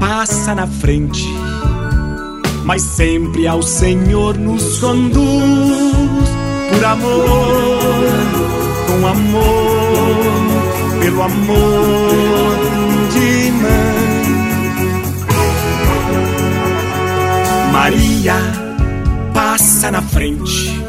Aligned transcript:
passa 0.00 0.54
na 0.54 0.66
frente, 0.66 1.28
mas 2.64 2.82
sempre 2.82 3.46
ao 3.46 3.62
Senhor 3.62 4.36
nos 4.38 4.78
conduz 4.78 6.28
por 6.70 6.84
amor, 6.84 7.28
com 8.86 9.06
amor, 9.06 11.00
pelo 11.00 11.22
amor 11.22 12.56
de 13.12 13.50
mãe. 13.52 14.04
Maria 17.72 18.36
passa 19.32 19.90
na 19.90 20.00
frente 20.00 20.80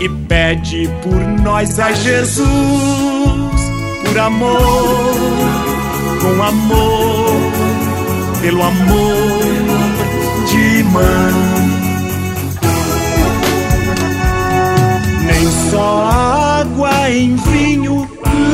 e 0.00 0.08
pede 0.28 0.88
por 1.02 1.20
nós 1.42 1.78
a 1.80 1.92
Jesus, 1.92 2.46
por 4.04 4.18
amor, 4.18 4.58
com 6.20 6.42
amor, 6.42 7.17
pelo 8.48 8.62
amor 8.62 9.44
de 10.46 10.82
mãe. 10.84 11.34
Nem 15.26 15.70
só 15.70 16.08
água 16.62 17.10
em 17.10 17.36
vinho 17.36 18.08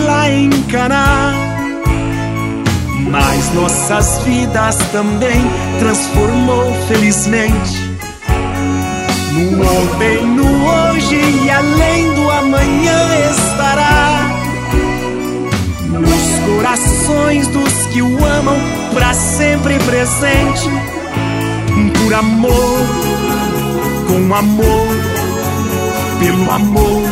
lá 0.04 0.28
em 0.28 0.50
Caná, 0.62 1.32
mas 3.08 3.54
nossas 3.54 4.18
vidas 4.24 4.78
também 4.90 5.40
transformou 5.78 6.74
felizmente. 6.88 7.94
No 9.32 9.62
ontem, 9.62 10.26
no 10.26 10.90
hoje 10.90 11.20
e 11.44 11.50
além 11.50 12.14
do 12.14 12.23
que 17.94 18.02
o 18.02 18.26
amam 18.26 18.56
para 18.92 19.14
sempre 19.14 19.78
presente. 19.78 20.68
Por 22.02 22.12
amor, 22.12 22.80
com 24.08 24.34
amor, 24.34 24.88
pelo 26.18 26.50
amor 26.50 27.02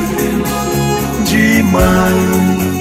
de 1.24 1.62
mãe. 1.62 2.72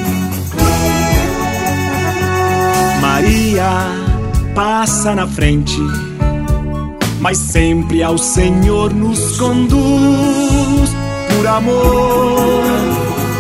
Maria 3.01 3.69
passa 4.55 5.13
na 5.15 5.27
frente 5.27 5.79
mas 7.19 7.37
sempre 7.37 8.01
ao 8.01 8.17
Senhor 8.17 8.91
nos 8.91 9.37
conduz 9.37 10.89
por 11.35 11.47
amor, 11.47 12.63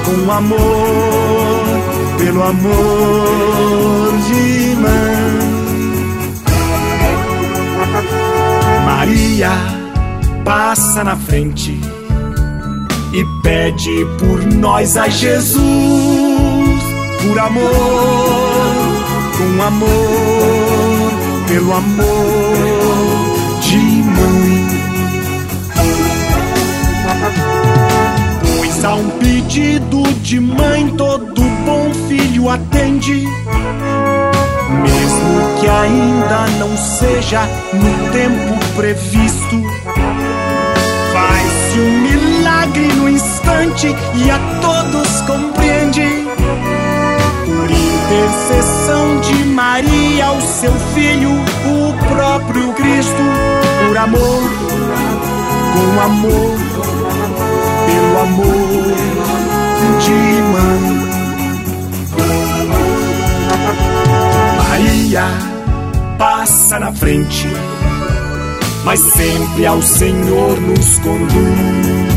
com 0.05 0.31
amor, 0.31 0.59
pelo 2.19 2.43
amor 2.43 3.50
Maria 9.21 9.51
passa 10.43 11.03
na 11.03 11.15
frente 11.15 11.79
e 13.13 13.41
pede 13.43 14.03
por 14.17 14.43
nós 14.55 14.97
a 14.97 15.07
Jesus, 15.09 15.61
por 17.21 17.37
amor, 17.37 17.61
com 19.37 19.61
amor, 19.61 21.11
pelo 21.47 21.71
amor 21.71 22.05
de 23.61 23.77
mãe. 23.77 24.67
Pois 28.57 28.83
a 28.85 28.95
um 28.95 29.09
pedido 29.19 30.01
de 30.23 30.39
mãe, 30.39 30.87
todo 30.97 31.43
bom 31.63 31.93
filho 32.07 32.49
atende. 32.49 33.27
Mesmo 34.71 35.59
que 35.59 35.67
ainda 35.67 36.47
não 36.59 36.75
seja 36.77 37.41
no 37.73 38.11
tempo 38.11 38.75
previsto, 38.75 39.61
faz-se 41.11 41.79
um 41.79 42.01
milagre 42.01 42.87
no 42.93 43.09
instante 43.09 43.95
e 44.15 44.31
a 44.31 44.39
todos 44.61 45.21
compreende. 45.21 46.25
Por 47.45 47.69
intercessão 47.69 49.19
de 49.21 49.43
Maria, 49.45 50.31
o 50.31 50.41
seu 50.41 50.73
filho, 50.93 51.31
o 51.31 51.93
próprio 52.13 52.73
Cristo, 52.73 53.23
por 53.87 53.97
amor, 53.97 54.49
com 55.73 56.01
amor, 56.01 56.57
pelo 57.87 58.19
amor 58.21 58.91
de 59.99 60.30
passa 66.71 66.79
na 66.79 66.93
frente, 66.93 67.47
mas 68.85 68.99
sempre 68.99 69.65
ao 69.65 69.81
Senhor 69.81 70.61
nos 70.61 70.99
conduz 70.99 72.10